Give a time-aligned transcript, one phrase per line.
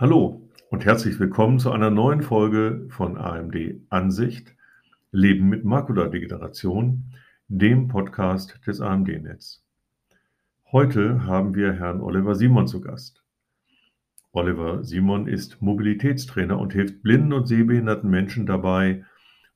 [0.00, 4.54] Hallo und herzlich willkommen zu einer neuen Folge von AMD Ansicht
[5.10, 7.02] Leben mit Makuladegeneration,
[7.48, 9.64] dem Podcast des AMD-Netz.
[10.70, 13.24] Heute haben wir Herrn Oliver Simon zu Gast.
[14.30, 19.04] Oliver Simon ist Mobilitätstrainer und hilft blinden und sehbehinderten Menschen dabei,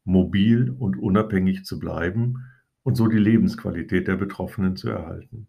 [0.03, 2.45] mobil und unabhängig zu bleiben
[2.83, 5.47] und so die Lebensqualität der Betroffenen zu erhalten.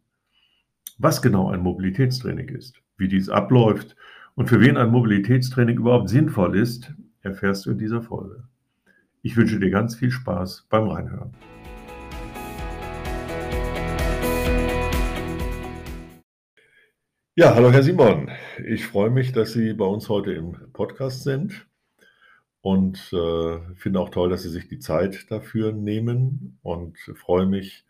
[1.00, 3.96] Was genau ein Mobilitätstraining ist, wie dies abläuft
[4.36, 6.92] und für wen ein Mobilitätstraining überhaupt sinnvoll ist,
[7.22, 8.44] erfährst du in dieser Folge.
[9.22, 11.32] Ich wünsche dir ganz viel Spaß beim Reinhören.
[17.36, 18.30] Ja, hallo Herr Simon.
[18.66, 21.68] Ich freue mich, dass Sie bei uns heute im Podcast sind
[22.62, 27.86] und äh, finde auch toll, dass Sie sich die Zeit dafür nehmen und freue mich,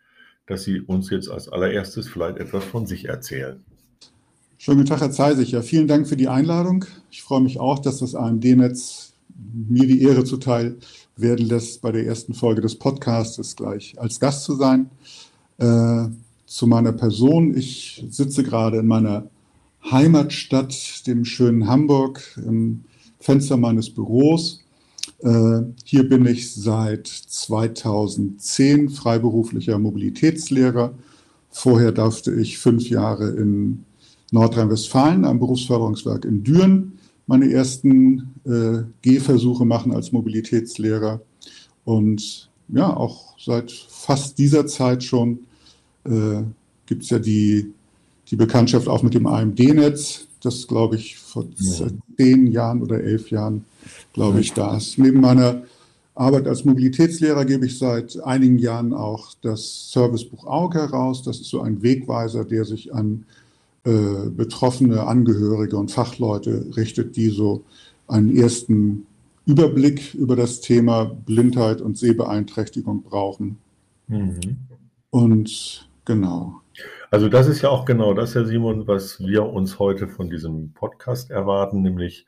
[0.46, 3.64] dass Sie uns jetzt als allererstes vielleicht etwas von sich erzählen.
[4.56, 5.54] Schönen guten Tag, Herr Zeisig.
[5.62, 6.84] Vielen Dank für die Einladung.
[7.10, 9.12] Ich freue mich auch, dass das AMD-Netz
[9.52, 10.76] mir die Ehre zuteil
[11.16, 14.90] werden lässt, bei der ersten Folge des Podcasts gleich als Gast zu sein.
[15.58, 16.06] Äh,
[16.46, 17.56] zu meiner Person.
[17.56, 19.28] Ich sitze gerade in meiner
[19.90, 22.84] Heimatstadt, dem schönen Hamburg, im
[23.18, 24.62] Fenster meines Büros.
[25.18, 30.94] Äh, hier bin ich seit 2010 freiberuflicher Mobilitätslehrer.
[31.50, 33.84] Vorher durfte ich fünf Jahre in
[34.34, 41.22] Nordrhein-Westfalen am Berufsförderungswerk in Düren meine ersten äh, Gehversuche machen als Mobilitätslehrer.
[41.84, 45.38] Und ja, auch seit fast dieser Zeit schon
[46.04, 46.42] äh,
[46.86, 47.72] gibt es ja die,
[48.30, 51.86] die Bekanntschaft auch mit dem AMD-Netz, das glaube ich vor ja.
[52.16, 53.64] zehn Jahren oder elf Jahren,
[54.12, 54.98] glaube ich, da ist.
[54.98, 55.62] Neben meiner
[56.14, 61.22] Arbeit als Mobilitätslehrer gebe ich seit einigen Jahren auch das Servicebuch AUG heraus.
[61.22, 63.24] Das ist so ein Wegweiser, der sich an
[63.84, 67.64] äh, betroffene Angehörige und Fachleute richtet, die so
[68.08, 69.06] einen ersten
[69.46, 73.58] Überblick über das Thema Blindheit und Sehbeeinträchtigung brauchen.
[74.08, 74.56] Mhm.
[75.10, 76.60] Und genau.
[77.10, 80.72] Also das ist ja auch genau das, Herr Simon, was wir uns heute von diesem
[80.72, 82.26] Podcast erwarten, nämlich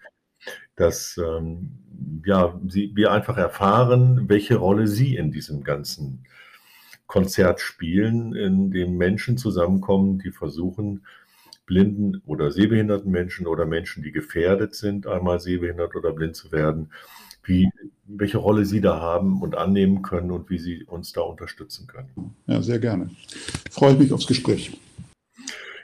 [0.76, 1.70] dass ähm,
[2.24, 6.24] ja, Sie, wir einfach erfahren, welche Rolle Sie in diesem ganzen
[7.06, 11.02] Konzert spielen, in dem Menschen zusammenkommen, die versuchen,
[11.66, 16.90] blinden oder sehbehinderten Menschen oder Menschen, die gefährdet sind, einmal sehbehindert oder blind zu werden,
[17.44, 17.68] wie,
[18.06, 22.34] welche Rolle Sie da haben und annehmen können und wie Sie uns da unterstützen können.
[22.46, 23.10] Ja, sehr gerne.
[23.70, 24.78] Freue ich mich aufs Gespräch.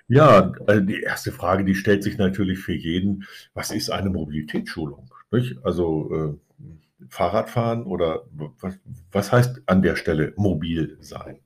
[0.09, 5.11] Ja, also die erste Frage, die stellt sich natürlich für jeden, was ist eine Mobilitätsschulung?
[5.31, 5.57] Nicht?
[5.65, 8.25] Also äh, Fahrradfahren oder
[8.61, 8.75] was,
[9.11, 11.39] was heißt an der Stelle mobil sein?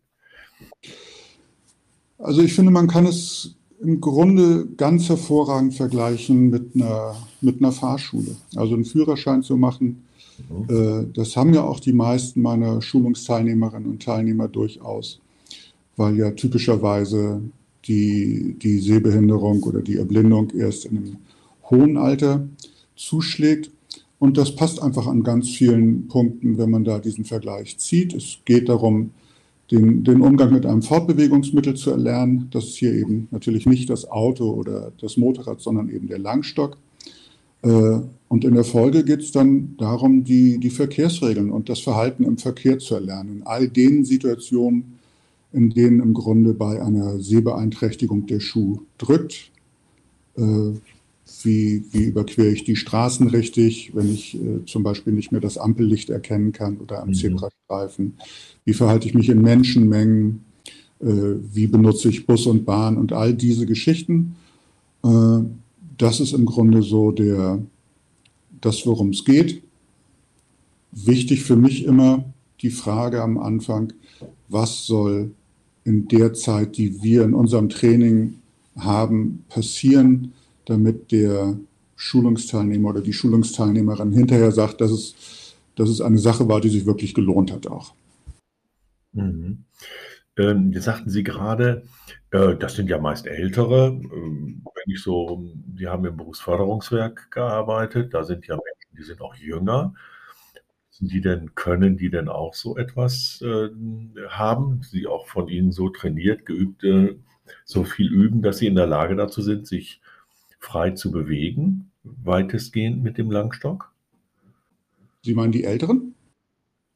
[2.19, 7.73] Also ich finde, man kann es im Grunde ganz hervorragend vergleichen mit einer, mit einer
[7.73, 8.37] Fahrschule.
[8.55, 10.05] Also einen Führerschein zu machen,
[10.49, 10.75] mhm.
[10.75, 15.21] äh, das haben ja auch die meisten meiner Schulungsteilnehmerinnen und Teilnehmer durchaus,
[15.97, 17.41] weil ja typischerweise
[17.87, 21.17] die, die Sehbehinderung oder die Erblindung erst in einem
[21.71, 22.49] hohen Alter
[22.97, 23.71] zuschlägt.
[24.19, 28.15] Und das passt einfach an ganz vielen Punkten, wenn man da diesen Vergleich zieht.
[28.15, 29.11] Es geht darum,
[29.71, 32.49] den, den Umgang mit einem Fortbewegungsmittel zu erlernen.
[32.53, 36.77] Das ist hier eben natürlich nicht das Auto oder das Motorrad, sondern eben der Langstock.
[37.63, 42.25] Äh, und in der Folge geht es dann darum, die, die Verkehrsregeln und das Verhalten
[42.25, 43.39] im Verkehr zu erlernen.
[43.39, 44.99] In all den Situationen,
[45.53, 49.51] in denen im Grunde bei einer Sehbeeinträchtigung der Schuh drückt.
[51.43, 55.59] Wie, wie überquere ich die Straßen richtig, wenn ich äh, zum Beispiel nicht mehr das
[55.59, 57.15] Ampellicht erkennen kann oder am mhm.
[57.15, 58.15] Zebrastreifen?
[58.65, 60.45] Wie verhalte ich mich in Menschenmengen?
[61.01, 61.07] Äh,
[61.53, 64.37] wie benutze ich Bus und Bahn und all diese Geschichten?
[65.05, 65.41] Äh,
[65.99, 67.61] das ist im Grunde so der,
[68.61, 69.63] das, worum es geht.
[70.93, 72.25] Wichtig für mich immer
[72.63, 73.93] die Frage am Anfang,
[74.49, 75.33] was soll
[75.85, 78.37] in der Zeit, die wir in unserem Training
[78.77, 80.33] haben, passieren,
[80.67, 81.57] damit der
[81.97, 86.87] Schulungsteilnehmer oder die Schulungsteilnehmerin hinterher sagt, dass es, dass es eine Sache war, die sich
[86.87, 87.95] wirklich gelohnt hat auch.
[89.13, 89.65] Mhm.
[90.37, 91.85] Ähm, jetzt sagten Sie gerade,
[92.31, 93.87] äh, das sind ja meist Ältere.
[93.89, 95.43] Ähm, wenn ich so,
[95.77, 99.95] Sie haben im Berufsförderungswerk gearbeitet, da sind ja Menschen, die sind auch jünger.
[100.99, 103.69] Die denn, können die denn auch so etwas äh,
[104.29, 104.83] haben?
[104.83, 107.17] Sie auch von Ihnen so trainiert, geübt, äh,
[107.65, 110.01] so viel üben, dass sie in der Lage dazu sind, sich
[110.59, 113.93] frei zu bewegen, weitestgehend mit dem Langstock?
[115.23, 116.15] Sie meinen die Älteren?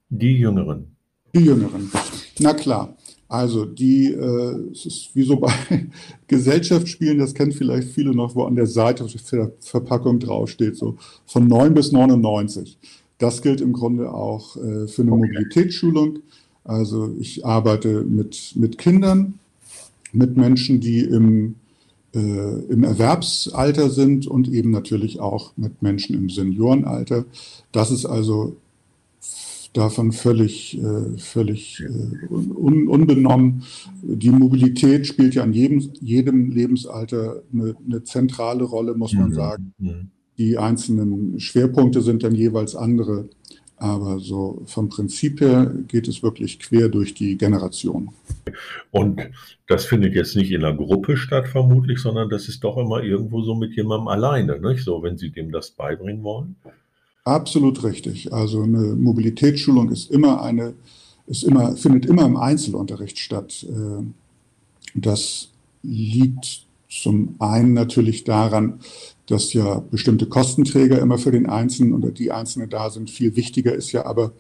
[0.09, 0.97] Die Jüngeren.
[1.35, 1.91] Die Jüngeren.
[2.39, 2.97] Na klar.
[3.29, 5.53] Also die, äh, es ist wie so bei
[6.27, 10.97] Gesellschaftsspielen, das kennen vielleicht viele noch, wo an der Seite der Verpackung draufsteht, so
[11.27, 12.77] von 9 bis 99.
[13.19, 15.21] Das gilt im Grunde auch äh, für eine okay.
[15.21, 16.19] Mobilitätsschulung.
[16.65, 19.39] Also ich arbeite mit, mit Kindern,
[20.13, 21.55] mit Menschen, die im,
[22.13, 27.25] im Erwerbsalter sind und eben natürlich auch mit Menschen im Seniorenalter.
[27.71, 28.57] Das ist also
[29.73, 33.63] davon völlig, äh, völlig äh, un, unbenommen.
[34.03, 39.35] Die Mobilität spielt ja in jedem, jedem Lebensalter eine, eine zentrale Rolle, muss man mhm.
[39.35, 39.75] sagen.
[39.79, 40.09] Mhm.
[40.39, 43.29] Die einzelnen Schwerpunkte sind dann jeweils andere.
[43.81, 48.11] Aber so vom Prinzip her geht es wirklich quer durch die Generation.
[48.91, 49.23] Und
[49.69, 53.41] das findet jetzt nicht in einer Gruppe statt, vermutlich, sondern das ist doch immer irgendwo
[53.41, 54.85] so mit jemandem alleine, nicht?
[54.85, 56.57] So, wenn Sie dem das beibringen wollen.
[57.25, 58.31] Absolut richtig.
[58.35, 60.75] Also eine Mobilitätsschulung ist immer eine,
[61.27, 63.65] ist immer, findet immer im Einzelunterricht statt.
[63.67, 64.05] Äh,
[64.95, 65.49] das
[65.83, 68.81] liegt zum einen natürlich daran,
[69.27, 73.11] dass ja bestimmte Kostenträger immer für den Einzelnen oder die Einzelne da sind.
[73.11, 74.33] Viel wichtiger ist ja aber,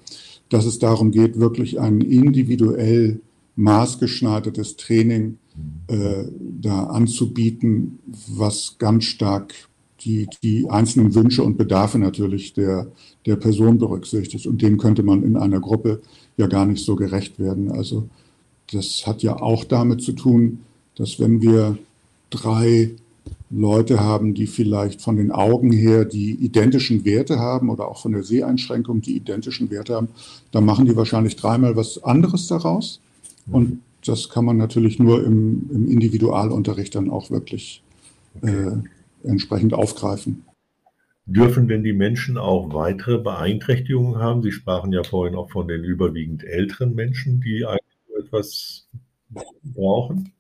[0.49, 3.21] dass es darum geht, wirklich ein individuell
[3.55, 5.39] maßgeschneidertes Training
[5.87, 6.25] äh,
[6.61, 9.55] da anzubieten, was ganz stark
[10.01, 12.91] die, die einzelnen Wünsche und Bedarfe natürlich der,
[13.27, 14.47] der Person berücksichtigt.
[14.47, 16.01] Und dem könnte man in einer Gruppe
[16.37, 17.71] ja gar nicht so gerecht werden.
[17.71, 18.09] Also
[18.73, 20.61] das hat ja auch damit zu tun,
[20.97, 21.79] dass wenn wir
[22.31, 22.91] drei
[23.51, 28.13] Leute haben, die vielleicht von den Augen her die identischen Werte haben oder auch von
[28.13, 30.09] der Seheinschränkung die identischen Werte haben,
[30.53, 33.01] dann machen die wahrscheinlich dreimal was anderes daraus.
[33.51, 37.83] Und das kann man natürlich nur im, im Individualunterricht dann auch wirklich
[38.43, 38.77] äh,
[39.25, 40.45] entsprechend aufgreifen.
[41.27, 44.43] Dürfen denn die Menschen auch weitere Beeinträchtigungen haben?
[44.43, 48.89] Sie sprachen ja vorhin auch von den überwiegend älteren Menschen, die eigentlich etwas
[49.63, 50.33] brauchen.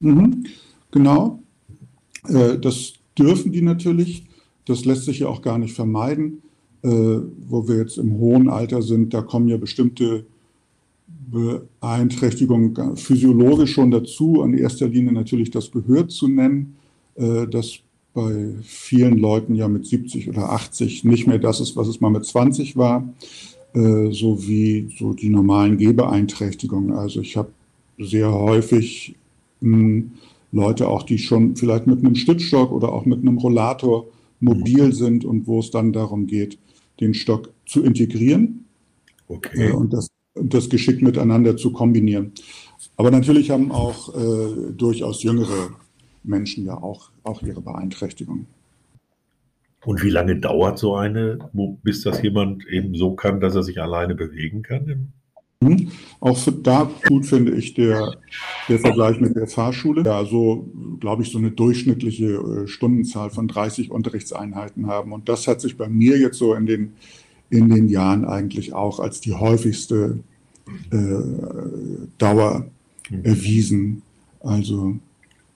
[0.00, 0.44] Mhm,
[0.90, 1.42] genau.
[2.28, 4.24] Äh, das dürfen die natürlich.
[4.66, 6.42] Das lässt sich ja auch gar nicht vermeiden.
[6.82, 6.88] Äh,
[7.48, 10.24] wo wir jetzt im hohen Alter sind, da kommen ja bestimmte
[11.08, 14.42] Beeinträchtigungen physiologisch schon dazu.
[14.42, 16.76] An erster Linie natürlich das Gehör zu nennen.
[17.16, 17.80] Äh, das
[18.14, 22.10] bei vielen Leuten ja mit 70 oder 80 nicht mehr das ist, was es mal
[22.10, 23.12] mit 20 war,
[23.74, 26.92] äh, sowie so die normalen Gehbeeinträchtigungen.
[26.92, 27.50] Also ich habe
[27.98, 29.16] sehr häufig
[29.60, 30.10] mh, hm,
[30.52, 34.06] Leute auch, die schon vielleicht mit einem Stützstock oder auch mit einem Rollator
[34.40, 34.92] mobil mhm.
[34.92, 36.58] sind und wo es dann darum geht,
[37.00, 38.64] den Stock zu integrieren
[39.28, 39.68] okay.
[39.68, 42.32] äh, und das, das geschickt miteinander zu kombinieren.
[42.96, 45.70] Aber natürlich haben auch äh, durchaus jüngere
[46.24, 48.46] Menschen ja auch, auch ihre Beeinträchtigung.
[49.84, 51.38] Und wie lange dauert so eine,
[51.82, 55.12] bis das jemand eben so kann, dass er sich alleine bewegen kann?
[55.60, 55.90] Mhm.
[56.20, 58.16] Auch für, da gut finde ich der,
[58.68, 60.04] der Vergleich mit der Fahrschule.
[60.04, 60.68] Ja, so
[61.00, 65.12] glaube ich, so eine durchschnittliche äh, Stundenzahl von 30 Unterrichtseinheiten haben.
[65.12, 66.92] Und das hat sich bei mir jetzt so in den,
[67.50, 70.20] in den Jahren eigentlich auch als die häufigste
[70.90, 70.96] äh,
[72.18, 72.66] Dauer
[73.10, 73.24] mhm.
[73.24, 74.02] erwiesen.
[74.40, 74.96] Also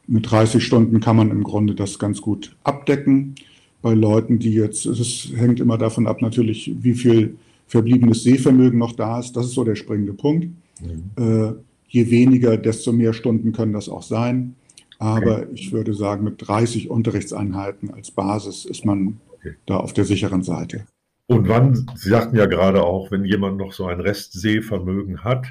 [0.08, 3.36] mit 30 Stunden kann man im Grunde das ganz gut abdecken.
[3.82, 7.36] Bei Leuten, die jetzt, es hängt immer davon ab, natürlich, wie viel
[7.72, 9.32] verbliebenes Sehvermögen noch da ist.
[9.32, 10.48] Das ist so der springende Punkt.
[10.82, 11.10] Mhm.
[11.16, 11.52] Äh,
[11.88, 14.56] je weniger, desto mehr Stunden können das auch sein.
[14.98, 15.48] Aber okay.
[15.54, 19.54] ich würde sagen, mit 30 Unterrichtseinheiten als Basis ist man okay.
[19.64, 20.84] da auf der sicheren Seite.
[21.26, 25.46] Und wann, Sie sagten ja gerade auch, wenn jemand noch so ein Restsehvermögen hat,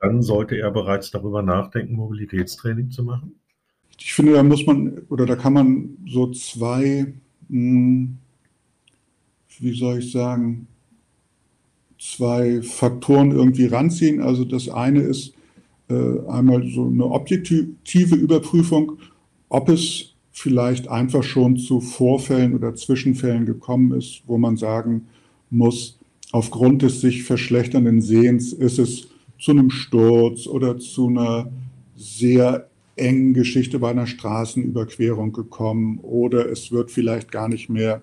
[0.00, 3.34] dann sollte er bereits darüber nachdenken, Mobilitätstraining zu machen?
[3.98, 7.12] ich finde, da muss man oder da kann man so zwei,
[7.48, 8.16] hm,
[9.58, 10.66] wie soll ich sagen,
[12.02, 14.20] zwei Faktoren irgendwie ranziehen.
[14.20, 15.34] Also das eine ist
[15.88, 15.94] äh,
[16.28, 18.98] einmal so eine objektive Überprüfung,
[19.48, 25.06] ob es vielleicht einfach schon zu Vorfällen oder Zwischenfällen gekommen ist, wo man sagen
[25.50, 25.98] muss,
[26.32, 31.52] aufgrund des sich verschlechternden Sehens ist es zu einem Sturz oder zu einer
[31.94, 38.02] sehr engen Geschichte bei einer Straßenüberquerung gekommen oder es wird vielleicht gar nicht mehr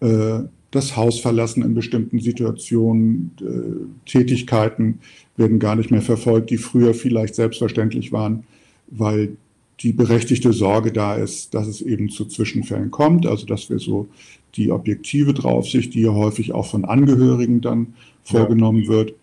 [0.00, 0.40] äh,
[0.70, 3.30] das Haus verlassen in bestimmten Situationen.
[3.40, 5.00] Äh, Tätigkeiten
[5.36, 8.44] werden gar nicht mehr verfolgt, die früher vielleicht selbstverständlich waren,
[8.88, 9.36] weil
[9.80, 13.26] die berechtigte Sorge da ist, dass es eben zu Zwischenfällen kommt.
[13.26, 14.08] Also dass wir so
[14.54, 18.88] die objektive Draufsicht, die ja häufig auch von Angehörigen dann vorgenommen ja.
[18.88, 19.14] wird.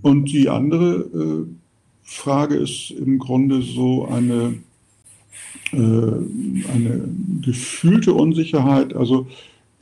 [0.00, 1.46] Und die andere äh,
[2.02, 4.54] Frage ist im Grunde so eine,
[5.72, 7.08] äh, eine
[7.42, 8.94] gefühlte Unsicherheit.
[8.94, 9.26] Also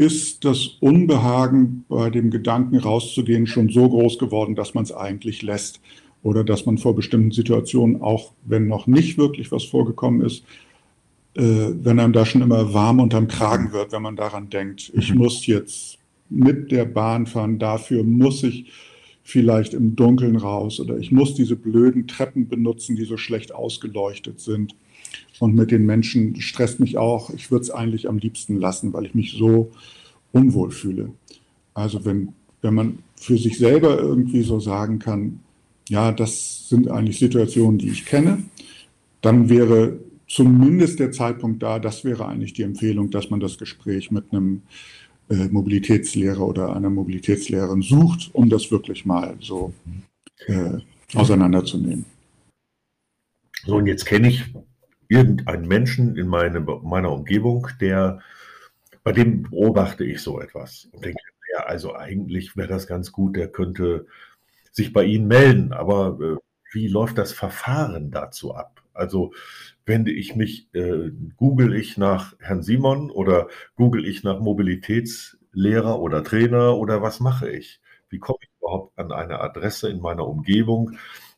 [0.00, 5.42] ist das Unbehagen bei dem Gedanken rauszugehen schon so groß geworden, dass man es eigentlich
[5.42, 5.80] lässt?
[6.22, 10.44] oder dass man vor bestimmten Situationen, auch wenn noch nicht wirklich was vorgekommen ist,
[11.34, 15.12] äh, wenn einem da schon immer warm unterm Kragen wird, wenn man daran denkt, ich
[15.12, 15.18] mhm.
[15.18, 18.70] muss jetzt mit der Bahn fahren, dafür muss ich
[19.22, 24.40] vielleicht im Dunkeln raus oder ich muss diese blöden Treppen benutzen, die so schlecht ausgeleuchtet
[24.40, 24.74] sind.
[25.38, 27.30] Und mit den Menschen stresst mich auch.
[27.30, 29.70] Ich würde es eigentlich am liebsten lassen, weil ich mich so
[30.32, 31.12] unwohl fühle.
[31.72, 35.40] Also wenn, wenn man für sich selber irgendwie so sagen kann,
[35.88, 38.44] ja, das sind eigentlich Situationen, die ich kenne,
[39.22, 44.10] dann wäre zumindest der Zeitpunkt da, das wäre eigentlich die Empfehlung, dass man das Gespräch
[44.10, 44.62] mit einem
[45.28, 49.72] äh, Mobilitätslehrer oder einer Mobilitätslehrerin sucht, um das wirklich mal so
[50.46, 50.78] äh,
[51.14, 52.04] auseinanderzunehmen.
[53.64, 54.44] So, und jetzt kenne ich
[55.10, 58.20] irgendeinen Menschen in meine, meiner Umgebung, der,
[59.02, 61.20] bei dem beobachte ich so etwas und denke,
[61.52, 64.06] ja, also eigentlich wäre das ganz gut, der könnte
[64.70, 66.36] sich bei Ihnen melden, aber äh,
[66.72, 68.82] wie läuft das Verfahren dazu ab?
[68.94, 69.32] Also
[69.84, 76.22] wende ich mich, äh, google ich nach Herrn Simon oder google ich nach Mobilitätslehrer oder
[76.22, 77.80] Trainer oder was mache ich?
[78.10, 80.92] Wie komme ich überhaupt an eine Adresse in meiner Umgebung,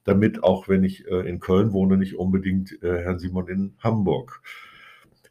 [0.04, 4.42] damit auch wenn ich äh, in Köln wohne, nicht unbedingt äh, Herrn Simon in Hamburg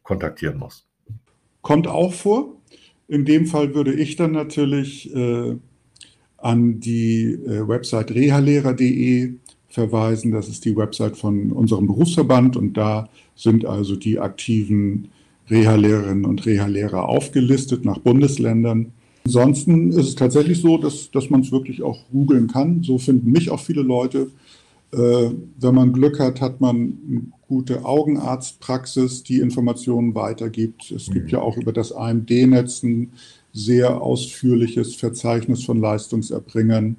[0.02, 0.86] kontaktieren muss?
[1.60, 2.56] Kommt auch vor.
[3.08, 5.56] In dem Fall würde ich dann natürlich äh,
[6.38, 9.34] an die äh, Website rehalehrer.de
[9.68, 10.32] verweisen.
[10.32, 15.08] Das ist die Website von unserem Berufsverband und da sind also die aktiven
[15.50, 18.92] Reha-Lehrerinnen und Reha-Lehrer aufgelistet nach Bundesländern.
[19.24, 22.82] Ansonsten ist es tatsächlich so, dass, dass man es wirklich auch googeln kann.
[22.82, 24.30] So finden mich auch viele Leute.
[24.92, 30.90] Äh, wenn man Glück hat, hat man eine gute Augenarztpraxis, die Informationen weitergibt.
[30.90, 31.14] Es mhm.
[31.14, 33.12] gibt ja auch über das AMD-Netz ein
[33.52, 36.96] sehr ausführliches Verzeichnis von Leistungserbringern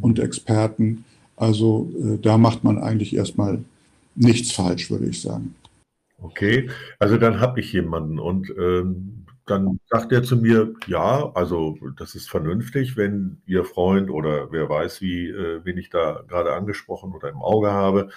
[0.00, 1.04] und Experten.
[1.36, 3.64] Also äh, da macht man eigentlich erstmal
[4.14, 5.54] nichts falsch, würde ich sagen.
[6.22, 11.76] Okay, also dann habe ich jemanden und ähm, dann sagt er zu mir, ja, also
[11.96, 16.52] das ist vernünftig, wenn Ihr Freund oder wer weiß, wie, äh, wen ich da gerade
[16.52, 18.08] angesprochen oder im Auge habe,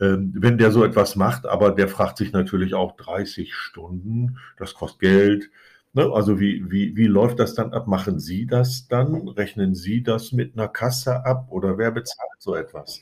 [0.00, 4.74] ähm, wenn der so etwas macht, aber der fragt sich natürlich auch 30 Stunden, das
[4.74, 5.50] kostet Geld.
[5.92, 6.10] Ne?
[6.12, 7.86] Also wie, wie, wie läuft das dann ab?
[7.86, 9.28] Machen Sie das dann?
[9.28, 13.00] Rechnen Sie das mit einer Kasse ab oder wer bezahlt so etwas?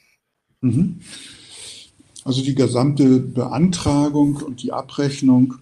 [0.61, 1.01] Mhm.
[2.25, 5.55] Also die gesamte Beantragung und die Abrechnung,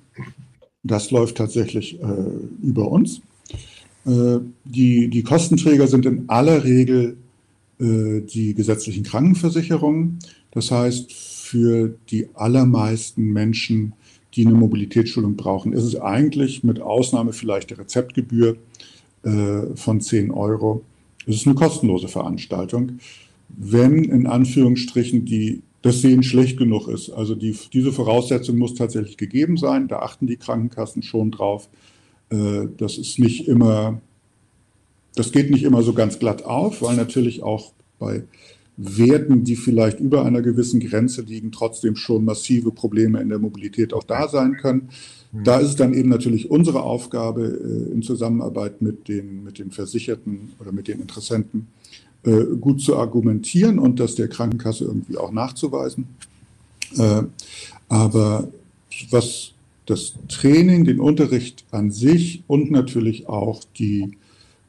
[0.91, 2.07] das läuft tatsächlich äh,
[2.63, 3.21] über uns.
[4.07, 7.17] Äh, die, die Kostenträger sind in aller Regel
[7.79, 10.19] äh, die gesetzlichen Krankenversicherungen.
[10.51, 13.93] Das heißt, für die allermeisten Menschen,
[14.35, 18.57] die eine Mobilitätsschulung brauchen, ist es eigentlich mit Ausnahme vielleicht der Rezeptgebühr
[19.23, 20.83] äh, von 10 Euro,
[21.27, 23.01] es ist eine kostenlose Veranstaltung,
[23.49, 27.11] wenn in Anführungsstrichen die das Sehen schlecht genug ist.
[27.11, 29.89] Also die, diese Voraussetzung muss tatsächlich gegeben sein.
[29.89, 31.69] Da achten die Krankenkassen schon drauf.
[32.31, 34.01] Äh, das ist nicht immer,
[35.15, 38.25] das geht nicht immer so ganz glatt auf, weil natürlich auch bei
[38.77, 43.93] Werten, die vielleicht über einer gewissen Grenze liegen, trotzdem schon massive Probleme in der Mobilität
[43.93, 44.91] auch da sein können.
[45.33, 45.45] Mhm.
[45.45, 49.73] Da ist es dann eben natürlich unsere Aufgabe äh, in Zusammenarbeit mit den, mit den
[49.73, 51.67] Versicherten oder mit den Interessenten,
[52.29, 56.09] äh, gut zu argumentieren und das der Krankenkasse irgendwie auch nachzuweisen.
[56.99, 57.23] Äh,
[57.89, 58.49] aber
[59.11, 59.53] was
[59.87, 64.19] das Training, den Unterricht an sich und natürlich auch die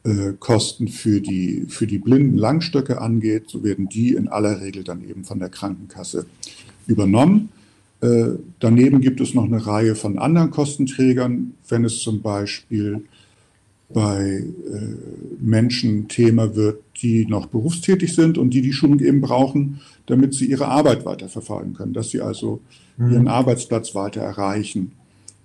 [0.04, 4.82] äh, Kosten für die, für die blinden Langstöcke angeht, so werden die in aller Regel
[4.82, 6.26] dann eben von der Krankenkasse
[6.86, 7.50] übernommen.
[8.60, 13.04] Daneben gibt es noch eine Reihe von anderen Kostenträgern, wenn es zum Beispiel
[13.92, 14.96] bei äh,
[15.40, 20.46] Menschen Thema wird, die noch berufstätig sind und die die Schulung eben brauchen, damit sie
[20.46, 22.60] ihre Arbeit weiterverfolgen können, dass sie also
[22.96, 23.12] mhm.
[23.12, 24.92] ihren Arbeitsplatz weiter erreichen.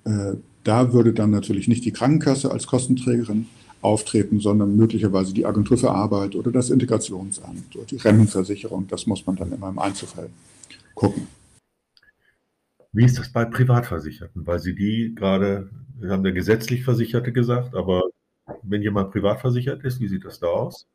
[0.04, 0.34] Äh,
[0.64, 3.48] da würde dann natürlich nicht die Krankenkasse als Kostenträgerin
[3.82, 8.88] auftreten, sondern möglicherweise die Agentur für Arbeit oder das Integrationsamt oder die Rentenversicherung.
[8.88, 10.30] Das muss man dann immer im Einzelfall
[10.96, 11.28] gucken.
[12.92, 14.48] Wie ist das bei Privatversicherten?
[14.48, 18.04] Weil Sie die gerade, Sie haben ja gesetzlich Versicherte gesagt, aber
[18.64, 20.88] wenn jemand privat versichert ist, wie sieht das da aus?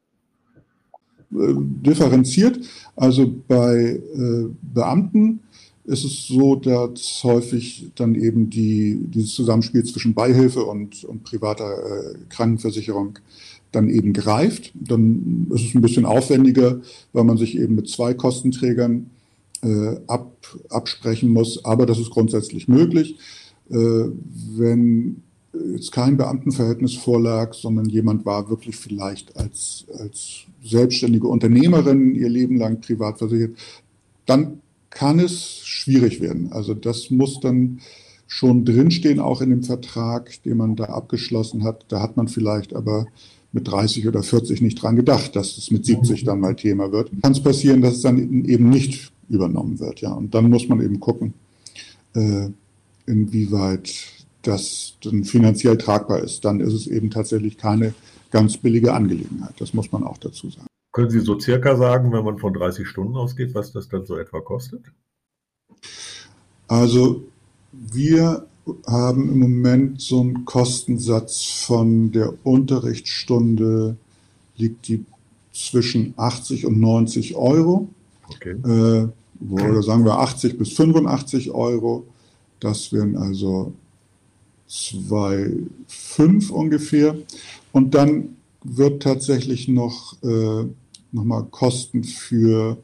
[1.32, 2.58] Äh, differenziert.
[2.96, 5.40] Also bei äh, Beamten
[5.84, 12.12] ist es so, dass häufig dann eben die, dieses Zusammenspiel zwischen Beihilfe und, und privater
[12.12, 13.18] äh, Krankenversicherung
[13.72, 14.72] dann eben greift.
[14.74, 16.80] Dann ist es ein bisschen aufwendiger,
[17.12, 19.08] weil man sich eben mit zwei Kostenträgern
[20.08, 20.32] ab,
[20.70, 21.64] absprechen muss.
[21.64, 23.16] Aber das ist grundsätzlich möglich.
[23.68, 32.28] Wenn jetzt kein Beamtenverhältnis vorlag, sondern jemand war wirklich vielleicht als, als selbstständige Unternehmerin ihr
[32.28, 33.56] Leben lang privat versichert,
[34.26, 36.52] dann kann es schwierig werden.
[36.52, 37.80] Also das muss dann
[38.26, 41.86] schon drinstehen, auch in dem Vertrag, den man da abgeschlossen hat.
[41.88, 43.06] Da hat man vielleicht aber
[43.52, 47.10] mit 30 oder 40 nicht dran gedacht, dass es mit 70 dann mal Thema wird.
[47.22, 50.00] Kann es passieren, dass es dann eben nicht übernommen wird.
[50.00, 51.34] Ja, und dann muss man eben gucken,
[52.14, 52.48] äh,
[53.06, 53.92] inwieweit
[54.42, 56.44] das dann finanziell tragbar ist.
[56.44, 57.94] Dann ist es eben tatsächlich keine
[58.30, 59.54] ganz billige Angelegenheit.
[59.58, 60.66] Das muss man auch dazu sagen.
[60.92, 64.16] Können Sie so circa sagen, wenn man von 30 Stunden ausgeht, was das dann so
[64.16, 64.82] etwa kostet?
[66.66, 67.24] Also
[67.72, 68.46] wir
[68.86, 73.96] haben im Moment so einen Kostensatz von der Unterrichtsstunde
[74.56, 75.04] liegt die
[75.52, 77.88] zwischen 80 und 90 Euro.
[78.28, 78.50] Okay.
[78.50, 79.08] Äh,
[79.48, 82.06] oder sagen wir 80 bis 85 Euro.
[82.60, 83.72] Das wären also
[84.70, 87.16] 2,5 ungefähr.
[87.72, 90.64] Und dann wird tatsächlich noch, äh,
[91.12, 92.78] noch mal Kosten für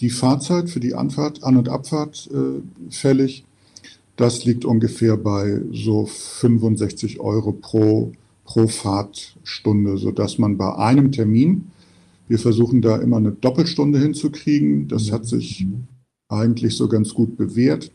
[0.00, 2.60] die Fahrzeit, für die Anfahrt, An- und Abfahrt äh,
[2.90, 3.44] fällig.
[4.16, 8.12] Das liegt ungefähr bei so 65 Euro pro,
[8.44, 11.70] pro Fahrtstunde, sodass man bei einem Termin,
[12.28, 15.66] wir versuchen da immer eine Doppelstunde hinzukriegen, das hat sich
[16.28, 17.90] eigentlich so ganz gut bewährt,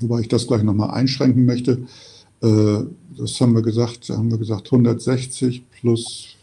[0.00, 1.86] wobei ich das gleich nochmal einschränken möchte.
[2.42, 2.84] Äh,
[3.16, 6.36] das haben wir gesagt, haben wir gesagt 160 plus,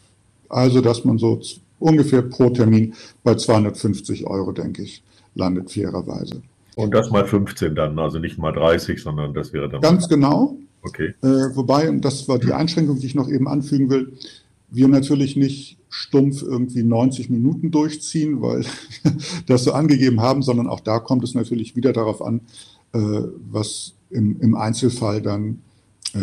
[0.50, 1.40] also dass man so
[1.80, 5.04] ungefähr pro Termin bei 250 Euro, denke ich,
[5.36, 6.42] landet fairerweise.
[6.76, 9.82] Und das mal 15 dann, also nicht mal 30, sondern das wäre dann.
[9.82, 10.58] Ganz genau.
[10.82, 11.14] Okay.
[11.22, 14.14] Äh, wobei, und das war die Einschränkung, die ich noch eben anfügen will,
[14.70, 18.66] wir natürlich nicht stumpf irgendwie 90 Minuten durchziehen, weil
[19.48, 22.42] das so angegeben haben, sondern auch da kommt es natürlich wieder darauf an,
[22.94, 23.00] äh,
[23.50, 25.62] was im, im Einzelfall dann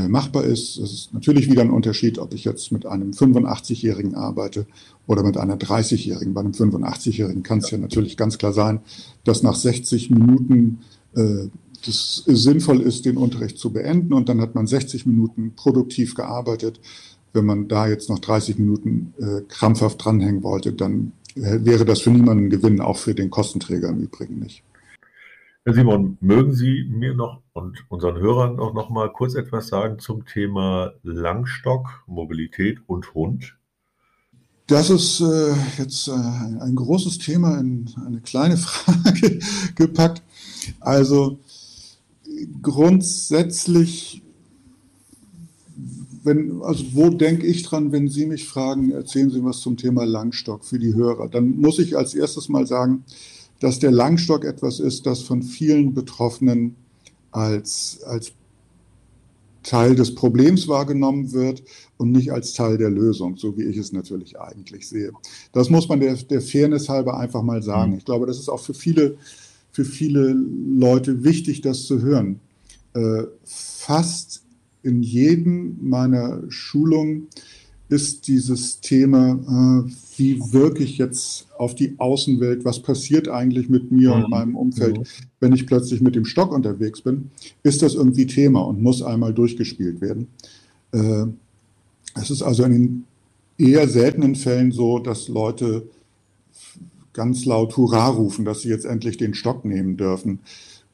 [0.09, 0.79] machbar ist.
[0.79, 4.67] Es ist natürlich wieder ein Unterschied, ob ich jetzt mit einem 85-Jährigen arbeite
[5.07, 6.35] oder mit einer 30-Jährigen.
[6.35, 7.77] Bei einem 85-Jährigen kann es ja.
[7.77, 8.81] ja natürlich ganz klar sein,
[9.25, 10.79] dass nach 60 Minuten
[11.15, 11.49] äh,
[11.85, 16.81] das sinnvoll ist, den Unterricht zu beenden und dann hat man 60 Minuten produktiv gearbeitet.
[17.33, 22.01] Wenn man da jetzt noch 30 Minuten äh, krampfhaft dranhängen wollte, dann äh, wäre das
[22.01, 24.63] für niemanden ein Gewinn, auch für den Kostenträger im Übrigen nicht.
[25.65, 30.01] Herr Simon, mögen Sie mir noch und unseren Hörern auch noch mal kurz etwas sagen
[30.01, 33.57] zum Thema Langstock, Mobilität und Hund?
[34.67, 39.39] Das ist äh, jetzt äh, ein großes Thema in eine kleine Frage
[39.77, 40.25] gepackt.
[40.81, 41.39] Also
[42.61, 44.21] grundsätzlich,
[46.25, 50.05] wenn, also wo denke ich dran, wenn Sie mich fragen, erzählen Sie was zum Thema
[50.07, 53.05] Langstock für die Hörer, dann muss ich als erstes mal sagen,
[53.63, 56.75] dass der Langstock etwas ist, das von vielen Betroffenen
[57.31, 58.33] als, als
[59.63, 61.63] Teil des Problems wahrgenommen wird
[61.97, 65.13] und nicht als Teil der Lösung, so wie ich es natürlich eigentlich sehe.
[65.53, 67.93] Das muss man der, der Fairness halber einfach mal sagen.
[67.93, 67.99] Mhm.
[67.99, 69.17] Ich glaube, das ist auch für viele,
[69.71, 72.41] für viele Leute wichtig, das zu hören.
[72.95, 74.43] Äh, fast
[74.83, 77.29] in jedem meiner Schulungen
[77.89, 83.93] ist dieses Thema, äh, wie wirke ich jetzt auf die Außenwelt, was passiert eigentlich mit
[83.93, 84.31] mir und mhm.
[84.31, 85.05] meinem Umfeld, mhm.
[85.41, 87.31] wenn ich plötzlich mit dem Stock unterwegs bin,
[87.63, 90.29] ist das irgendwie Thema und muss einmal durchgespielt werden.
[90.93, 91.27] Äh,
[92.15, 93.05] es ist also in den
[93.59, 95.85] eher seltenen Fällen so, dass Leute
[97.13, 100.41] ganz laut Hurra rufen, dass sie jetzt endlich den Stock nehmen dürfen.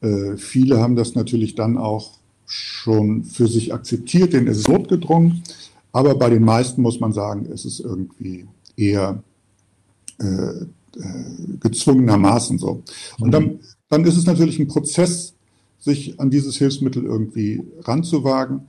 [0.01, 5.43] Äh, viele haben das natürlich dann auch schon für sich akzeptiert, denen ist es notgedrungen.
[5.91, 8.47] Aber bei den meisten muss man sagen, ist es irgendwie
[8.77, 9.23] eher
[10.19, 12.83] äh, äh, gezwungenermaßen so.
[13.19, 15.33] Und dann, dann ist es natürlich ein Prozess,
[15.79, 18.61] sich an dieses Hilfsmittel irgendwie ranzuwagen.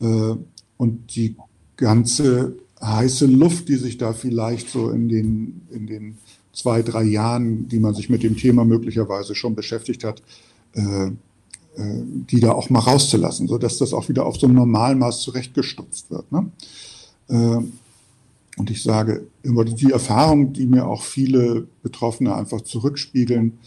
[0.00, 0.34] Äh,
[0.76, 1.36] und die
[1.76, 6.18] ganze heiße Luft, die sich da vielleicht so in den, in den
[6.52, 10.22] zwei, drei Jahren, die man sich mit dem Thema möglicherweise schon beschäftigt hat,
[10.74, 11.10] äh,
[11.76, 16.30] die da auch mal rauszulassen, sodass das auch wieder auf so ein Normalmaß zurechtgestutzt wird.
[16.30, 16.50] Ne?
[17.28, 17.62] Äh,
[18.58, 23.58] und ich sage immer, die Erfahrung, die mir auch viele Betroffene einfach zurückspiegeln,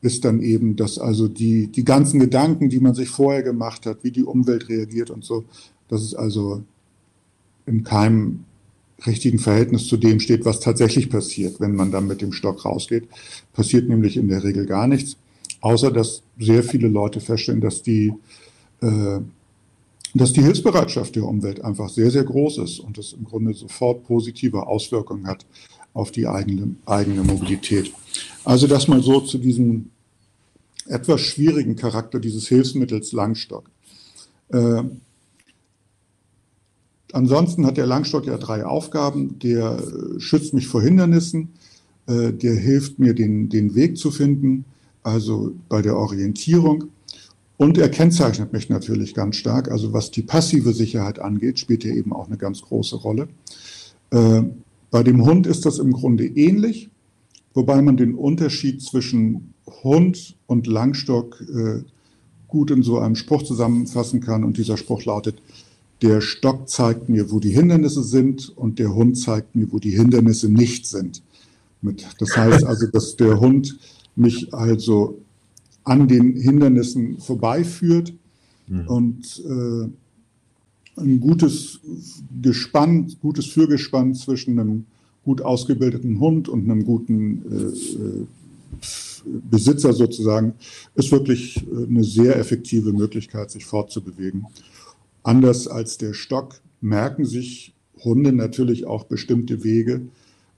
[0.00, 4.02] ist dann eben, dass also die, die ganzen Gedanken, die man sich vorher gemacht hat,
[4.02, 5.44] wie die Umwelt reagiert und so,
[5.88, 6.62] dass es also
[7.66, 8.44] in keinem
[9.06, 13.04] richtigen Verhältnis zu dem steht, was tatsächlich passiert, wenn man dann mit dem Stock rausgeht.
[13.52, 15.16] Passiert nämlich in der Regel gar nichts.
[15.60, 18.12] Außer dass sehr viele Leute feststellen, dass die,
[18.80, 19.20] äh,
[20.14, 24.04] dass die Hilfsbereitschaft der Umwelt einfach sehr, sehr groß ist und es im Grunde sofort
[24.04, 25.44] positive Auswirkungen hat
[25.94, 27.92] auf die eigene, eigene Mobilität.
[28.44, 29.90] Also das mal so zu diesem
[30.86, 33.70] etwas schwierigen Charakter dieses Hilfsmittels Langstock.
[34.50, 34.84] Äh,
[37.12, 39.38] ansonsten hat der Langstock ja drei Aufgaben.
[39.40, 41.50] Der äh, schützt mich vor Hindernissen,
[42.06, 44.64] äh, der hilft mir, den, den Weg zu finden,
[45.08, 46.84] also bei der Orientierung.
[47.56, 49.70] Und er kennzeichnet mich natürlich ganz stark.
[49.70, 53.28] Also was die passive Sicherheit angeht, spielt er eben auch eine ganz große Rolle.
[54.10, 54.42] Äh,
[54.90, 56.88] bei dem Hund ist das im Grunde ähnlich,
[57.54, 61.82] wobei man den Unterschied zwischen Hund und Langstock äh,
[62.46, 64.44] gut in so einem Spruch zusammenfassen kann.
[64.44, 65.42] Und dieser Spruch lautet,
[66.00, 69.90] der Stock zeigt mir, wo die Hindernisse sind und der Hund zeigt mir, wo die
[69.90, 71.22] Hindernisse nicht sind.
[72.18, 73.78] Das heißt also, dass der Hund
[74.18, 75.20] mich also
[75.84, 78.12] an den Hindernissen vorbeiführt
[78.66, 78.86] mhm.
[78.88, 79.88] und äh,
[81.00, 81.80] ein gutes
[82.42, 84.84] Gespann, gutes Fürgespann zwischen einem
[85.24, 88.26] gut ausgebildeten Hund und einem guten äh, äh
[89.50, 90.54] Besitzer sozusagen,
[90.94, 94.46] ist wirklich äh, eine sehr effektive Möglichkeit, sich fortzubewegen.
[95.22, 100.02] Anders als der Stock merken sich Hunde natürlich auch bestimmte Wege.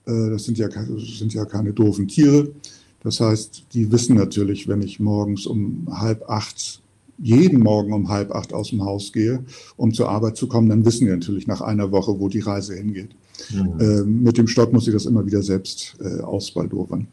[0.07, 2.53] Äh, das sind ja, das sind ja keine doofen Tiere.
[3.03, 6.83] Das heißt, die wissen natürlich, wenn ich morgens um halb acht,
[7.19, 9.45] jeden Morgen um halb acht aus dem Haus gehe,
[9.77, 12.75] um zur Arbeit zu kommen, dann wissen die natürlich nach einer Woche, wo die Reise
[12.75, 13.11] hingeht.
[13.51, 13.81] Mhm.
[13.81, 17.09] Äh, mit dem Stock muss ich das immer wieder selbst äh, ausbaldowern.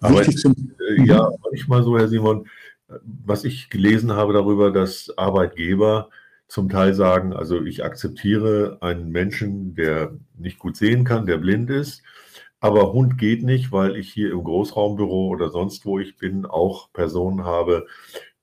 [0.00, 0.54] Aber zum,
[0.96, 2.46] äh, ja, manchmal so, Herr Simon,
[3.24, 6.08] was ich gelesen habe darüber, dass Arbeitgeber
[6.48, 11.70] zum Teil sagen, also ich akzeptiere einen Menschen, der nicht gut sehen kann, der blind
[11.70, 12.02] ist,
[12.60, 16.92] aber Hund geht nicht, weil ich hier im Großraumbüro oder sonst wo ich bin auch
[16.92, 17.86] Personen habe,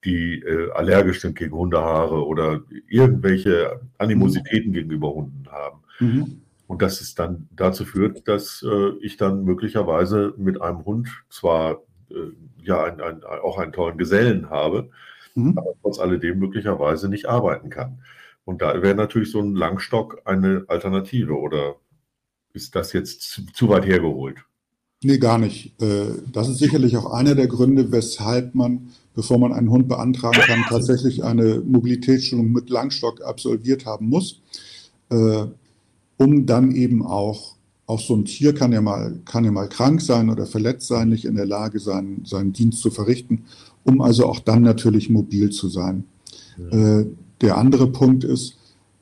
[0.04, 4.74] die äh, allergisch sind gegen Hundehaare oder irgendwelche Animositäten mhm.
[4.74, 5.80] gegenüber Hunden haben.
[6.00, 6.42] Mhm.
[6.68, 11.84] Und dass es dann dazu führt, dass äh, ich dann möglicherweise mit einem Hund zwar
[12.10, 14.90] äh, ja ein, ein, auch einen tollen Gesellen habe,
[15.36, 15.58] mhm.
[15.58, 18.00] aber trotz alledem möglicherweise nicht arbeiten kann.
[18.46, 21.76] Und da wäre natürlich so ein Langstock eine Alternative oder
[22.58, 24.38] ist das jetzt zu, zu weit hergeholt?
[25.04, 25.80] Nee, gar nicht.
[25.82, 30.42] Äh, das ist sicherlich auch einer der Gründe, weshalb man, bevor man einen Hund beantragen
[30.42, 34.42] kann, tatsächlich eine Mobilitätsschulung mit Langstock absolviert haben muss,
[35.10, 35.46] äh,
[36.18, 40.02] um dann eben auch, auch so ein Tier kann ja mal, kann ja mal krank
[40.02, 43.46] sein oder verletzt sein, nicht in der Lage sein, seinen Dienst zu verrichten,
[43.84, 46.06] um also auch dann natürlich mobil zu sein.
[46.58, 47.00] Ja.
[47.02, 47.08] Äh,
[47.42, 48.57] der andere Punkt ist,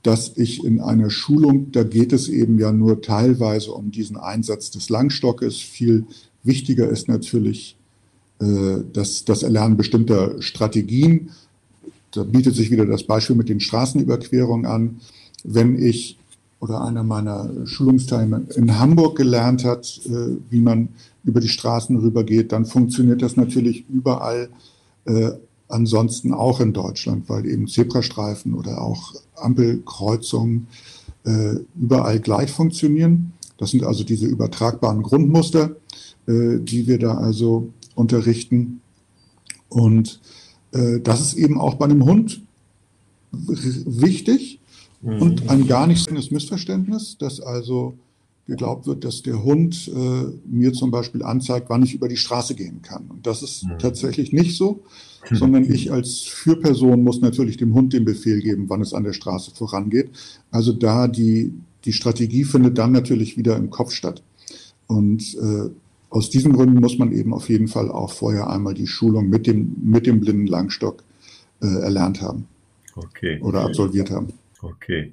[0.05, 4.69] dass ich in einer Schulung, da geht es eben ja nur teilweise um diesen Einsatz
[4.69, 5.57] des Langstockes.
[5.57, 6.05] Viel
[6.43, 7.75] wichtiger ist natürlich
[8.39, 11.31] äh, das, das Erlernen bestimmter Strategien.
[12.11, 15.01] Da bietet sich wieder das Beispiel mit den Straßenüberquerungen an.
[15.43, 16.19] Wenn ich
[16.59, 20.89] oder einer meiner Schulungsteilnehmer in Hamburg gelernt hat, äh, wie man
[21.23, 24.49] über die Straßen rübergeht, dann funktioniert das natürlich überall
[25.05, 25.31] äh,
[25.67, 30.67] ansonsten auch in Deutschland, weil eben Zebrastreifen oder auch Ampelkreuzungen
[31.25, 33.33] äh, überall gleich funktionieren.
[33.57, 35.75] Das sind also diese übertragbaren Grundmuster,
[36.27, 38.81] äh, die wir da also unterrichten.
[39.69, 40.19] Und
[40.71, 42.41] äh, das ist eben auch bei einem Hund
[43.31, 44.59] wichtig
[45.01, 45.21] mhm.
[45.21, 47.95] und ein gar nicht so Missverständnis, dass also
[48.47, 52.53] geglaubt wird, dass der Hund äh, mir zum Beispiel anzeigt, wann ich über die Straße
[52.55, 53.05] gehen kann.
[53.09, 53.79] Und das ist mhm.
[53.79, 54.83] tatsächlich nicht so,
[55.29, 55.35] mhm.
[55.35, 59.13] sondern ich als Führperson muss natürlich dem Hund den Befehl geben, wann es an der
[59.13, 60.11] Straße vorangeht.
[60.51, 61.53] Also da die,
[61.85, 64.21] die Strategie findet dann natürlich wieder im Kopf statt.
[64.87, 65.69] Und äh,
[66.11, 69.47] aus diesen Gründen muss man eben auf jeden Fall auch vorher einmal die Schulung mit
[69.47, 71.03] dem, mit dem blinden Langstock
[71.61, 72.47] äh, erlernt haben.
[72.95, 73.39] Okay.
[73.41, 74.27] Oder absolviert haben.
[74.61, 75.11] Okay.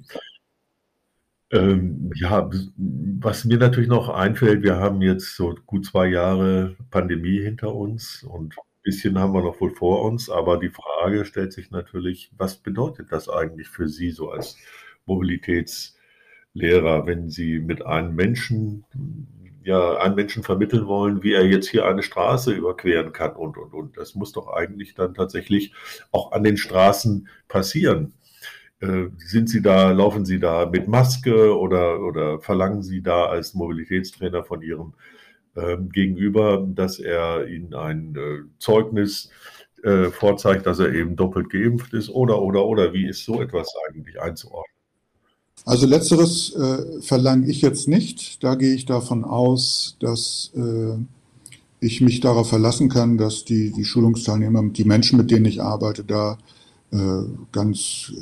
[1.53, 7.39] Ähm, ja, was mir natürlich noch einfällt, wir haben jetzt so gut zwei Jahre Pandemie
[7.41, 11.53] hinter uns und ein bisschen haben wir noch wohl vor uns, aber die Frage stellt
[11.53, 14.57] sich natürlich, was bedeutet das eigentlich für Sie so als
[15.05, 18.85] Mobilitätslehrer, wenn Sie mit einem Menschen,
[19.63, 23.73] ja, einen Menschen vermitteln wollen, wie er jetzt hier eine Straße überqueren kann und, und,
[23.73, 23.95] und.
[23.95, 25.71] Das muss doch eigentlich dann tatsächlich
[26.11, 28.13] auch an den Straßen passieren.
[28.83, 33.53] Äh, sind Sie da, laufen Sie da mit Maske oder, oder verlangen Sie da als
[33.53, 34.93] Mobilitätstrainer von Ihrem
[35.55, 39.29] äh, Gegenüber, dass er Ihnen ein äh, Zeugnis
[39.83, 42.93] äh, vorzeigt, dass er eben doppelt geimpft ist oder, oder, oder?
[42.93, 44.73] Wie ist so etwas eigentlich einzuordnen?
[45.65, 48.43] Also letzteres äh, verlange ich jetzt nicht.
[48.43, 50.97] Da gehe ich davon aus, dass äh,
[51.79, 56.03] ich mich darauf verlassen kann, dass die, die Schulungsteilnehmer, die Menschen, mit denen ich arbeite,
[56.03, 56.37] da
[57.51, 58.13] ganz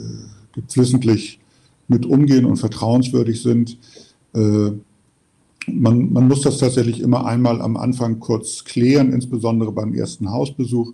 [0.53, 1.41] geflissentlich
[1.91, 3.77] mit umgehen und vertrauenswürdig sind.
[4.34, 4.71] Äh,
[5.67, 10.93] man, man, muss das tatsächlich immer einmal am Anfang kurz klären, insbesondere beim ersten Hausbesuch.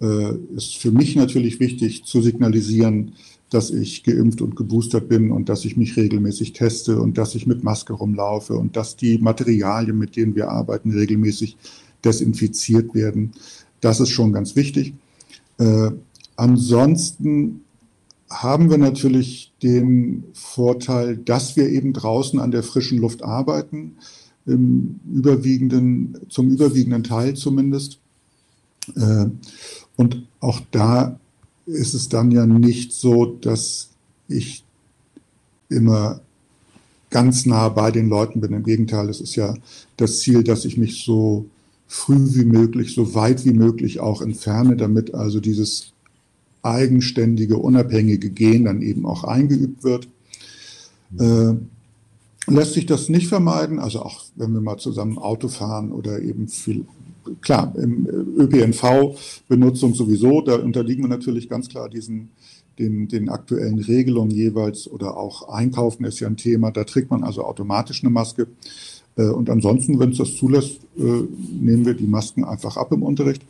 [0.00, 3.12] Äh, ist für mich natürlich wichtig zu signalisieren,
[3.50, 7.46] dass ich geimpft und geboostert bin und dass ich mich regelmäßig teste und dass ich
[7.46, 11.56] mit Maske rumlaufe und dass die Materialien, mit denen wir arbeiten, regelmäßig
[12.04, 13.32] desinfiziert werden.
[13.80, 14.94] Das ist schon ganz wichtig.
[15.58, 15.92] Äh,
[16.36, 17.62] ansonsten
[18.30, 23.96] haben wir natürlich den Vorteil, dass wir eben draußen an der frischen Luft arbeiten,
[24.46, 27.98] im überwiegenden, zum überwiegenden Teil zumindest.
[28.94, 29.26] Äh,
[29.96, 31.18] und auch da
[31.66, 33.90] ist es dann ja nicht so, dass
[34.28, 34.64] ich
[35.68, 36.20] immer
[37.10, 38.52] ganz nah bei den Leuten bin.
[38.52, 39.54] Im Gegenteil, es ist ja
[39.96, 41.46] das Ziel, dass ich mich so
[41.88, 45.92] früh wie möglich, so weit wie möglich auch entferne, damit also dieses
[46.66, 50.08] eigenständige, unabhängige Gehen dann eben auch eingeübt wird.
[51.18, 51.54] Äh,
[52.48, 56.48] lässt sich das nicht vermeiden, also auch wenn wir mal zusammen Auto fahren oder eben
[56.48, 56.84] viel,
[57.40, 58.06] klar, im
[58.38, 62.30] ÖPNV-Benutzung sowieso, da unterliegen wir natürlich ganz klar diesen,
[62.78, 67.24] den, den aktuellen Regelungen jeweils oder auch Einkaufen ist ja ein Thema, da trägt man
[67.24, 68.46] also automatisch eine Maske.
[69.16, 73.02] Äh, und ansonsten, wenn es das zulässt, äh, nehmen wir die Masken einfach ab im
[73.02, 73.42] Unterricht.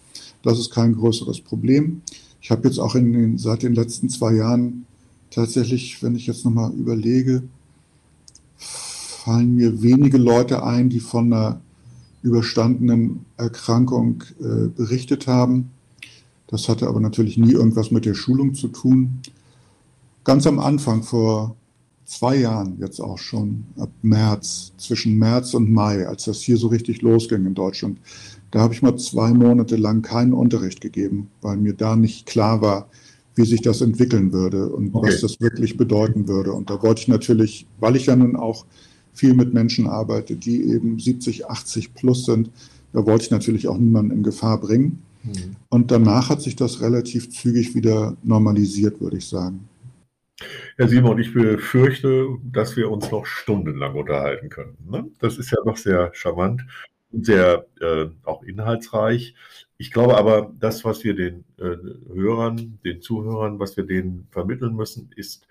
[0.43, 2.03] Das ist kein größeres Problem.
[2.47, 4.87] Ich habe jetzt auch in den, seit den letzten zwei Jahren
[5.33, 7.43] tatsächlich, wenn ich jetzt nochmal überlege,
[8.57, 11.61] fallen mir wenige Leute ein, die von einer
[12.23, 15.71] überstandenen Erkrankung äh, berichtet haben.
[16.47, 19.19] Das hatte aber natürlich nie irgendwas mit der Schulung zu tun.
[20.23, 21.57] Ganz am Anfang, vor
[22.07, 26.69] zwei Jahren jetzt auch schon, ab März, zwischen März und Mai, als das hier so
[26.69, 27.99] richtig losging in Deutschland,
[28.51, 32.63] da habe ich mal zwei Monate lang keinen Unterricht gegeben, weil mir da nicht klar
[32.63, 32.89] war,
[33.35, 35.09] wie sich das entwickeln würde und okay.
[35.09, 36.53] was das wirklich bedeuten würde.
[36.53, 38.65] Und da wollte ich natürlich, weil ich ja nun auch
[39.13, 42.51] viel mit Menschen arbeite, die eben 70, 80 plus sind,
[42.93, 45.03] da wollte ich natürlich auch niemanden in Gefahr bringen.
[45.23, 45.57] Mhm.
[45.69, 49.69] Und danach hat sich das relativ zügig wieder normalisiert, würde ich sagen.
[50.77, 54.91] Herr Simon, ich befürchte, dass wir uns noch stundenlang unterhalten könnten.
[54.91, 55.11] Ne?
[55.19, 56.63] Das ist ja noch sehr charmant
[57.11, 59.35] und sehr äh, auch inhaltsreich.
[59.79, 61.77] Ich glaube aber, das, was wir den äh,
[62.13, 65.47] Hörern, den Zuhörern, was wir denen vermitteln müssen, ist,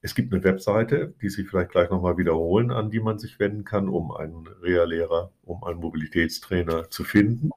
[0.00, 3.64] es gibt eine Webseite, die sich vielleicht gleich nochmal wiederholen, an die man sich wenden
[3.64, 7.50] kann, um einen Reallehrer, um einen Mobilitätstrainer zu finden.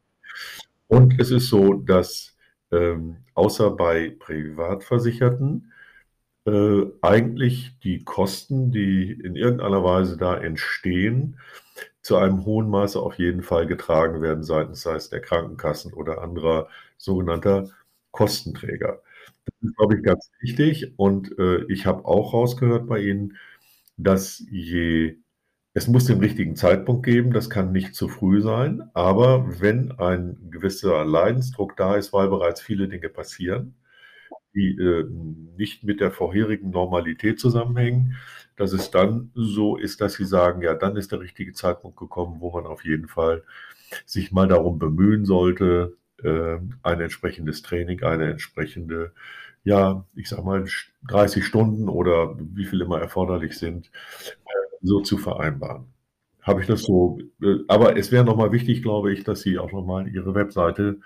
[0.87, 2.35] Und es ist so, dass
[2.71, 5.71] ähm, außer bei Privatversicherten
[6.45, 11.39] äh, eigentlich die Kosten, die in irgendeiner Weise da entstehen,
[12.01, 16.21] zu einem hohen Maße auf jeden Fall getragen werden seitens sei es der Krankenkassen oder
[16.23, 17.69] anderer sogenannter
[18.11, 19.01] Kostenträger.
[19.45, 20.93] Das ist, glaube ich, ganz wichtig.
[20.97, 23.37] Und äh, ich habe auch rausgehört bei Ihnen,
[23.97, 25.17] dass je,
[25.73, 30.37] es muss den richtigen Zeitpunkt geben, das kann nicht zu früh sein, aber wenn ein
[30.51, 33.75] gewisser Leidensdruck da ist, weil bereits viele Dinge passieren,
[34.53, 35.05] die äh,
[35.57, 38.15] nicht mit der vorherigen Normalität zusammenhängen,
[38.55, 42.41] dass es dann so ist, dass sie sagen, ja, dann ist der richtige Zeitpunkt gekommen,
[42.41, 43.43] wo man auf jeden Fall
[44.05, 49.13] sich mal darum bemühen sollte, äh, ein entsprechendes Training, eine entsprechende,
[49.63, 50.65] ja, ich sag mal
[51.07, 55.85] 30 Stunden oder wie viel immer erforderlich sind, äh, so zu vereinbaren.
[56.41, 59.71] Habe ich das so, äh, aber es wäre nochmal wichtig, glaube ich, dass Sie auch
[59.71, 60.99] nochmal Ihre Webseite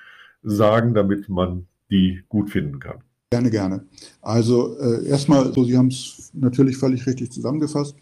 [0.43, 3.03] sagen, damit man die gut finden kann.
[3.35, 3.83] Gerne, gerne.
[4.21, 7.93] Also äh, erstmal, so, Sie haben es natürlich völlig richtig zusammengefasst.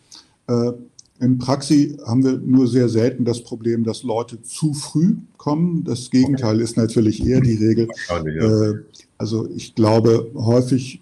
[0.47, 0.73] Äh,
[1.19, 5.83] in Praxis haben wir nur sehr selten das Problem, dass Leute zu früh kommen.
[5.85, 7.87] Das Gegenteil ist natürlich eher die Regel.
[8.09, 8.73] Äh,
[9.17, 11.01] also ich glaube, häufig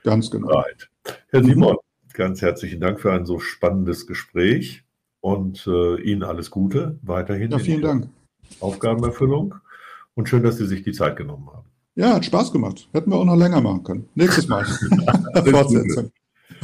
[0.04, 0.48] Ganz genau.
[0.48, 0.90] bereit.
[1.30, 1.78] Herr Simon,
[2.14, 4.84] ganz herzlichen Dank für ein so spannendes Gespräch
[5.20, 7.52] und äh, Ihnen alles Gute weiterhin.
[7.52, 8.10] Ja, vielen Dank.
[8.60, 9.56] Aufgabenerfüllung
[10.16, 11.68] und schön, dass Sie sich die Zeit genommen haben.
[11.96, 12.90] Ja, hat Spaß gemacht.
[12.94, 14.10] Hätten wir auch noch länger machen können.
[14.16, 14.66] Nächstes Mal.
[15.46, 16.12] Fortsetzung.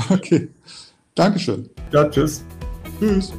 [0.10, 0.50] Okay.
[1.15, 1.70] Dankeschön.
[1.91, 2.46] Ja, tschüss.
[3.00, 3.34] Tschüss.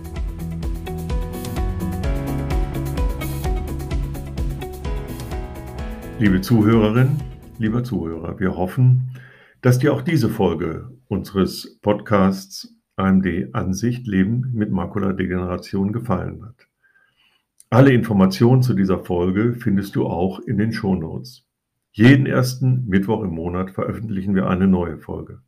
[6.19, 7.21] Liebe Zuhörerinnen,
[7.59, 9.11] lieber Zuhörer, wir hoffen,
[9.61, 16.69] dass dir auch diese Folge unseres Podcasts AMD Ansicht Leben mit Makuladegeneration gefallen hat.
[17.71, 21.45] Alle Informationen zu dieser Folge findest du auch in den Shownotes.
[21.93, 25.41] Jeden ersten Mittwoch im Monat veröffentlichen wir eine neue Folge.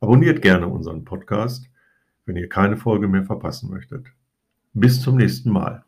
[0.00, 1.68] Abonniert gerne unseren Podcast,
[2.26, 4.06] wenn ihr keine Folge mehr verpassen möchtet.
[4.72, 5.84] Bis zum nächsten Mal.